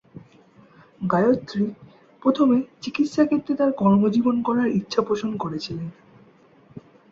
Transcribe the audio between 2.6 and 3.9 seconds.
চিকিৎসা ক্ষেত্রে তার